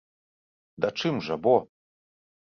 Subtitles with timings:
[0.85, 1.53] Да чым жа, бо?